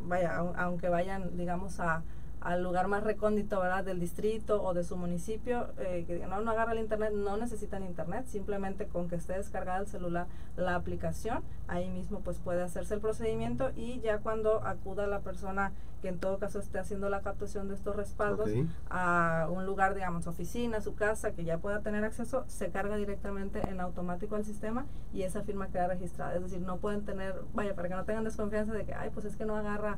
vaya, 0.03 0.37
aunque 0.37 0.89
vayan, 0.89 1.35
digamos, 1.37 1.79
a, 1.79 2.03
al 2.41 2.63
lugar 2.63 2.87
más 2.87 3.03
recóndito 3.03 3.59
¿verdad? 3.59 3.83
del 3.83 3.99
distrito 3.99 4.63
o 4.63 4.73
de 4.73 4.83
su 4.83 4.95
municipio, 4.95 5.67
eh, 5.77 6.05
que 6.07 6.25
no, 6.27 6.41
no 6.41 6.51
agarra 6.51 6.73
el 6.73 6.79
internet, 6.79 7.11
no 7.13 7.37
necesitan 7.37 7.83
internet, 7.83 8.25
simplemente 8.27 8.87
con 8.87 9.09
que 9.09 9.15
esté 9.15 9.33
descargada 9.33 9.79
el 9.79 9.87
celular 9.87 10.27
la 10.55 10.75
aplicación, 10.75 11.43
ahí 11.67 11.89
mismo 11.89 12.19
pues 12.19 12.39
puede 12.39 12.61
hacerse 12.61 12.93
el 12.93 13.01
procedimiento 13.01 13.71
y 13.75 13.99
ya 14.01 14.19
cuando 14.19 14.65
acuda 14.65 15.07
la 15.07 15.19
persona 15.19 15.71
que 16.01 16.07
en 16.07 16.19
todo 16.19 16.39
caso 16.39 16.59
esté 16.59 16.79
haciendo 16.79 17.09
la 17.09 17.21
captación 17.21 17.67
de 17.67 17.75
estos 17.75 17.95
respaldos 17.95 18.49
a 18.89 19.47
un 19.51 19.65
lugar, 19.65 19.95
digamos, 19.95 20.27
oficina, 20.27 20.81
su 20.81 20.95
casa, 20.95 21.31
que 21.31 21.43
ya 21.43 21.57
pueda 21.57 21.81
tener 21.81 22.03
acceso, 22.03 22.45
se 22.47 22.69
carga 22.69 22.95
directamente 22.95 23.61
en 23.69 23.81
automático 23.81 24.35
al 24.35 24.45
sistema 24.45 24.85
y 25.13 25.23
esa 25.23 25.41
firma 25.41 25.67
queda 25.67 25.87
registrada. 25.87 26.35
Es 26.35 26.41
decir, 26.41 26.61
no 26.61 26.77
pueden 26.77 27.03
tener, 27.03 27.35
vaya, 27.53 27.75
para 27.75 27.89
que 27.89 27.95
no 27.95 28.05
tengan 28.05 28.23
desconfianza 28.23 28.73
de 28.73 28.85
que, 28.85 28.93
ay, 28.93 29.09
pues 29.13 29.25
es 29.25 29.35
que 29.35 29.45
no 29.45 29.55
agarra 29.55 29.97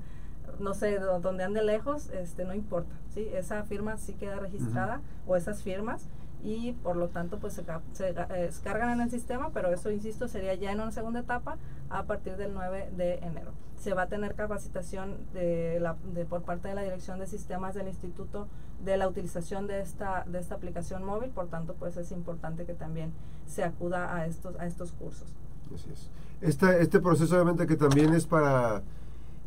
no 0.60 0.74
sé, 0.74 1.00
donde 1.00 1.44
ande 1.44 1.64
lejos, 1.64 2.10
este, 2.10 2.46
no 2.46 2.54
importa, 2.54 2.94
¿sí? 3.14 3.28
Esa 3.34 3.64
firma 3.64 3.98
sí 3.98 4.14
queda 4.14 4.38
registrada 4.38 5.02
o 5.28 5.36
esas 5.36 5.64
firmas 5.64 6.08
y 6.44 6.74
por 6.84 6.96
lo 6.96 7.10
tanto 7.10 7.38
pues 7.40 7.54
se, 7.54 7.64
se 7.94 8.10
eh, 8.10 8.26
descargan 8.30 8.92
en 8.92 9.02
el 9.02 9.12
sistema, 9.12 9.52
pero 9.54 9.70
eso, 9.70 9.92
insisto, 9.92 10.28
sería 10.28 10.56
ya 10.56 10.72
en 10.72 10.80
una 10.80 10.92
segunda 10.92 11.20
etapa 11.20 11.58
a 11.90 12.04
partir 12.04 12.38
del 12.38 12.54
9 12.54 12.92
de 12.98 13.16
enero. 13.20 13.52
Se 13.80 13.94
va 13.94 14.04
a 14.04 14.08
tener 14.08 14.36
capacitación 14.36 15.18
de 15.34 15.80
la, 15.80 15.96
de, 16.14 16.26
por 16.26 16.44
parte 16.44 16.68
de 16.68 16.76
la 16.76 16.84
Dirección 16.84 17.20
de 17.20 17.28
Sistemas 17.28 17.76
del 17.76 17.88
Instituto 17.88 18.48
de 18.84 18.98
la 18.98 19.08
utilización 19.08 19.68
de 19.68 19.82
esta, 19.82 20.24
de 20.28 20.40
esta 20.40 20.56
aplicación 20.56 21.04
móvil, 21.04 21.30
por 21.30 21.48
tanto 21.48 21.76
pues 21.76 21.98
es 21.98 22.12
importante 22.12 22.66
que 22.66 22.74
también 22.74 23.12
se 23.46 23.64
acuda 23.64 24.16
a 24.16 24.26
estos, 24.26 24.60
a 24.60 24.66
estos 24.66 24.92
cursos. 24.94 25.28
Así 25.74 25.90
es. 25.92 26.10
Este, 26.42 26.82
este 26.82 27.00
proceso 27.00 27.36
obviamente 27.36 27.68
que 27.68 27.76
también 27.76 28.14
es 28.14 28.26
para 28.26 28.82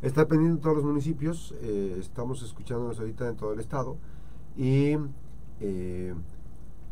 Está 0.05 0.29
pendiente 0.29 0.57
en 0.57 0.61
todos 0.61 0.77
los 0.77 0.85
municipios, 0.85 1.55
eh, 1.63 1.97
estamos 1.99 2.43
escuchándonos 2.43 3.01
ahorita 3.01 3.27
en 3.27 3.37
todo 3.37 3.55
el 3.55 3.61
estado 3.61 3.97
y 4.55 4.99
eh, 5.61 6.15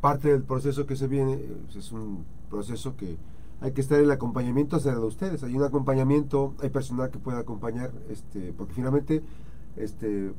parte 0.01 0.29
del 0.29 0.45
proceso 0.45 0.87
que 0.87 0.97
se 0.97 1.09
viene 1.09 1.37
pues, 1.67 1.77
es 1.77 1.93
un 1.93 2.25
proceso 2.49 2.97
que 2.97 3.19
hay 3.61 3.73
que 3.73 3.83
estar 3.83 3.99
en 3.99 4.05
el 4.05 4.11
acompañamiento 4.13 4.77
hacia 4.77 4.93
de 4.93 5.05
ustedes. 5.05 5.43
Hay 5.43 5.55
un 5.55 5.63
acompañamiento, 5.63 6.55
hay 6.63 6.71
personal 6.71 7.11
que 7.11 7.19
pueda 7.19 7.41
acompañar, 7.41 7.93
este, 8.09 8.55
porque 8.55 8.73
finalmente, 8.73 9.23
este, 9.77 10.33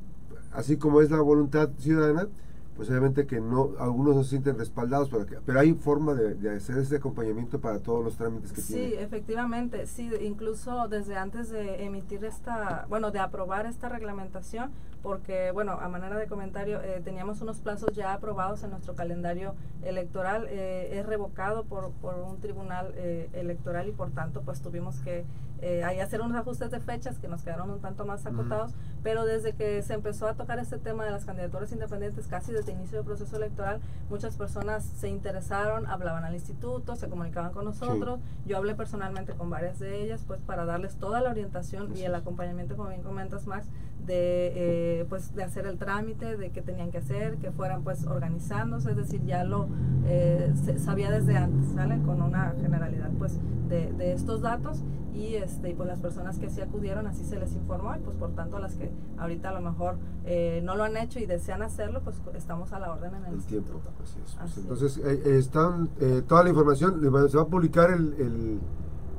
así 0.52 0.78
como 0.78 1.02
es 1.02 1.12
la 1.12 1.22
voluntad 1.22 1.70
ciudadana, 1.78 2.28
pues 2.76 2.90
obviamente 2.90 3.26
que 3.26 3.40
no 3.40 3.72
algunos 3.80 4.16
no 4.16 4.24
se 4.24 4.32
sienten 4.32 4.58
respaldados 4.58 5.10
pero, 5.10 5.26
pero 5.46 5.60
hay 5.60 5.74
forma 5.74 6.14
de, 6.14 6.50
hacer 6.56 6.78
ese 6.78 6.98
acompañamiento 6.98 7.60
para 7.60 7.80
todos 7.80 8.04
los 8.04 8.18
trámites 8.18 8.52
que 8.52 8.62
sí, 8.62 8.74
tienen. 8.74 8.90
Sí, 8.92 8.96
efectivamente, 8.98 9.88
sí, 9.88 10.10
incluso 10.22 10.88
desde 10.88 11.18
antes 11.18 11.50
de 11.50 11.84
emitir 11.84 12.26
esta, 12.26 12.86
bueno, 12.90 13.12
de 13.12 13.20
aprobar 13.20 13.66
esta 13.66 13.90
reglamentación, 13.90 14.72
porque, 15.04 15.52
bueno, 15.52 15.74
a 15.74 15.90
manera 15.90 16.18
de 16.18 16.28
comentario, 16.28 16.82
eh, 16.82 17.02
teníamos 17.04 17.42
unos 17.42 17.60
plazos 17.60 17.92
ya 17.92 18.14
aprobados 18.14 18.64
en 18.64 18.72
nuestro 18.72 18.96
calendario 18.96 19.54
electoral, 19.84 20.48
eh, 20.50 20.98
es 20.98 21.06
revocado 21.06 21.66
por, 21.66 21.92
por 21.92 22.16
un 22.16 22.40
tribunal 22.40 22.94
eh, 22.96 23.30
electoral 23.34 23.90
y 23.90 23.92
por 23.92 24.12
tanto, 24.12 24.42
pues 24.42 24.62
tuvimos 24.62 25.02
que 25.02 25.26
eh, 25.66 25.82
hacer 26.02 26.20
unos 26.20 26.36
ajustes 26.38 26.72
de 26.72 26.82
fechas 26.82 27.20
que 27.20 27.30
nos 27.30 27.42
quedaron 27.42 27.70
un 27.70 27.80
tanto 27.80 28.04
más 28.04 28.26
acotados, 28.26 28.74
pero 29.02 29.24
desde 29.24 29.54
que 29.54 29.82
se 29.82 29.94
empezó 29.94 30.28
a 30.28 30.34
tocar 30.34 30.60
este 30.60 30.78
tema 30.78 31.06
de 31.06 31.12
las 31.12 31.24
candidaturas 31.24 31.72
independientes, 31.72 32.28
casi 32.28 32.52
desde 32.52 32.74
el 32.74 32.80
inicio 32.80 32.98
del 32.98 33.06
proceso 33.06 33.38
electoral, 33.38 33.80
muchas 34.10 34.36
personas 34.36 34.84
se 34.84 35.08
interesaron, 35.08 35.88
hablaban 35.88 36.26
al 36.26 36.34
instituto, 36.34 36.98
se 36.98 37.08
comunicaban 37.08 37.54
con 37.54 37.64
nosotros, 37.64 38.20
yo 38.46 38.58
hablé 38.58 38.76
personalmente 38.76 39.36
con 39.36 39.50
varias 39.50 39.80
de 39.80 40.02
ellas, 40.02 40.26
pues 40.28 40.42
para 40.42 40.66
darles 40.66 40.98
toda 40.98 41.22
la 41.22 41.30
orientación 41.30 41.96
y 41.96 42.04
el 42.04 42.14
acompañamiento, 42.14 42.76
como 42.76 42.90
bien 42.90 43.02
comentas, 43.02 43.48
Max, 43.48 43.66
de 44.06 45.00
eh, 45.02 45.06
pues 45.10 45.34
de 45.36 45.44
hacer 45.44 45.66
el 45.66 45.78
trámite 45.78 46.38
de 46.38 46.52
qué 46.52 46.62
tenían 46.62 46.92
que 46.92 46.98
hacer 46.98 47.38
que 47.38 47.52
fueran 47.52 47.84
pues 47.84 48.06
organizándose 48.06 48.92
es 48.92 48.98
decir 48.98 49.24
ya 49.26 49.44
lo 49.44 49.68
eh, 50.06 50.54
se 50.66 50.80
sabía 50.80 51.12
desde 51.12 51.38
antes 51.38 51.74
salen 51.74 52.04
con 52.04 52.22
una 52.22 52.54
generalidad 52.62 53.10
pues 53.18 53.40
de, 53.70 53.92
de, 53.94 54.14
estos 54.14 54.42
datos 54.42 54.84
y 55.14 55.36
este 55.36 55.70
y 55.70 55.74
pues 55.74 55.88
las 55.88 56.00
personas 56.00 56.38
que 56.38 56.50
sí 56.50 56.62
acudieron 56.62 57.08
así 57.08 57.24
se 57.24 57.40
les 57.40 57.54
informó 57.54 57.96
y 57.96 58.00
pues 58.00 58.16
por 58.18 58.32
tanto 58.32 58.60
las 58.60 58.76
que 58.76 58.92
ahorita 59.18 59.50
a 59.50 59.54
lo 59.54 59.62
mejor 59.62 59.96
eh, 60.26 60.62
no 60.64 60.76
lo 60.76 60.84
han 60.84 60.98
hecho 60.98 61.20
y 61.20 61.26
desean 61.26 61.62
hacerlo 61.62 62.02
pues 62.04 62.18
estamos 62.36 62.74
a 62.74 62.80
la 62.80 62.92
orden 62.92 63.16
en 63.16 63.26
el, 63.26 63.34
el 63.36 63.44
tiempo. 63.44 63.82
así 64.04 64.20
es, 64.24 64.36
pues, 64.36 64.58
entonces 64.58 64.98
están 64.98 65.90
toda 66.28 66.44
la 66.44 66.50
información 66.50 67.02
se 67.30 67.38
va 67.38 67.44
a 67.44 67.48
publicar 67.48 67.92
el, 67.92 68.14
el 68.20 68.60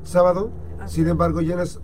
sábado. 0.05 0.51
Sin 0.87 1.09
embargo, 1.09 1.41
ya 1.41 1.57
las, 1.57 1.81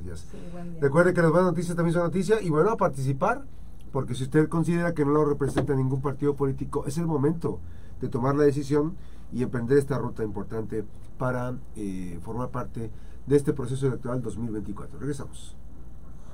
Recuerde 0.81 1.15
que 1.15 1.23
las 1.23 1.31
buenas 1.31 1.51
noticias 1.51 1.75
también 1.75 1.95
son 1.95 2.03
noticias 2.03 2.43
y 2.43 2.51
bueno, 2.51 2.71
a 2.71 2.77
participar, 2.77 3.45
porque 3.91 4.15
si 4.15 4.25
usted 4.25 4.49
considera 4.49 4.93
que 4.93 5.05
no 5.05 5.13
lo 5.13 5.25
representa 5.25 5.75
ningún 5.75 6.03
partido 6.03 6.35
político, 6.35 6.85
es 6.87 6.99
el 6.99 7.07
momento 7.07 7.59
de 8.03 8.09
tomar 8.09 8.35
la 8.35 8.45
decisión 8.45 8.97
y 9.33 9.43
emprender 9.43 9.79
esta 9.79 9.97
ruta 9.97 10.23
importante 10.23 10.85
para 11.17 11.55
eh, 11.77 12.19
formar 12.23 12.51
parte 12.51 12.91
de 13.27 13.37
este 13.37 13.53
proceso 13.53 13.87
electoral 13.87 14.21
2024. 14.21 14.99
Regresamos. 14.99 15.57